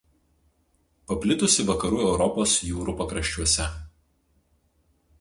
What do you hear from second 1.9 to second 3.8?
Europos jūrų pakraščiuose.